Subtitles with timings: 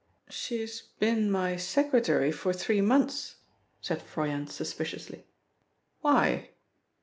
[0.29, 3.35] "She has been my secretary for three months,"
[3.81, 5.27] said Froyant suspiciously.
[5.99, 6.49] "Why?"